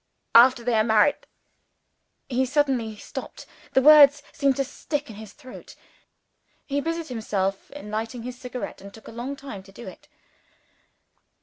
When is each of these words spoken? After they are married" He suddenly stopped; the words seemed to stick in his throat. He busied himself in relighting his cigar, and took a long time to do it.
After 0.33 0.63
they 0.63 0.73
are 0.73 0.83
married" 0.83 1.27
He 2.27 2.43
suddenly 2.47 2.95
stopped; 2.95 3.45
the 3.73 3.83
words 3.83 4.23
seemed 4.31 4.55
to 4.55 4.63
stick 4.63 5.11
in 5.11 5.17
his 5.17 5.31
throat. 5.33 5.75
He 6.65 6.81
busied 6.81 7.09
himself 7.09 7.69
in 7.69 7.85
relighting 7.91 8.23
his 8.23 8.35
cigar, 8.39 8.73
and 8.79 8.91
took 8.91 9.07
a 9.07 9.11
long 9.11 9.35
time 9.35 9.61
to 9.61 9.71
do 9.71 9.87
it. 9.87 10.07